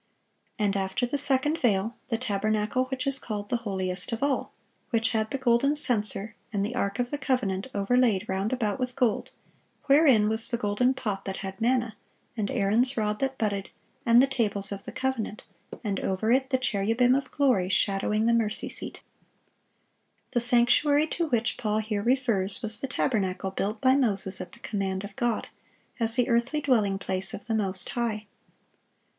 And 0.57 0.75
after 0.75 1.05
the 1.05 1.19
second 1.19 1.59
veil, 1.59 1.95
the 2.09 2.17
tabernacle 2.17 2.85
which 2.85 3.05
is 3.05 3.19
called 3.19 3.49
the 3.49 3.57
holiest 3.57 4.11
of 4.11 4.23
all; 4.23 4.51
which 4.89 5.11
had 5.11 5.29
the 5.29 5.37
golden 5.37 5.75
censer, 5.75 6.35
and 6.51 6.65
the 6.65 6.73
ark 6.73 6.97
of 6.97 7.11
the 7.11 7.19
covenant 7.19 7.67
overlaid 7.75 8.27
round 8.27 8.51
about 8.51 8.79
with 8.79 8.95
gold, 8.95 9.29
wherein 9.85 10.27
was 10.27 10.49
the 10.49 10.57
golden 10.57 10.95
pot 10.95 11.23
that 11.25 11.37
had 11.45 11.61
manna, 11.61 11.95
and 12.35 12.49
Aaron's 12.49 12.97
rod 12.97 13.19
that 13.19 13.37
budded, 13.37 13.69
and 14.03 14.19
the 14.19 14.25
tables 14.25 14.71
of 14.71 14.85
the 14.85 14.91
covenant; 14.91 15.43
and 15.83 15.99
over 15.99 16.31
it 16.31 16.49
the 16.49 16.57
cherubim 16.57 17.13
of 17.13 17.29
glory 17.29 17.69
shadowing 17.69 18.25
the 18.25 18.33
mercy 18.33 18.69
seat."(668) 18.69 19.01
The 20.31 20.39
sanctuary 20.39 21.05
to 21.05 21.27
which 21.27 21.57
Paul 21.59 21.77
here 21.77 22.01
refers 22.01 22.63
was 22.63 22.79
the 22.81 22.87
tabernacle 22.87 23.51
built 23.51 23.79
by 23.79 23.95
Moses 23.95 24.41
at 24.41 24.53
the 24.53 24.59
command 24.61 25.03
of 25.03 25.15
God, 25.15 25.49
as 25.99 26.15
the 26.15 26.27
earthly 26.27 26.59
dwelling 26.61 26.97
place 26.97 27.35
of 27.35 27.45
the 27.45 27.53
Most 27.53 27.89
High. 27.89 28.25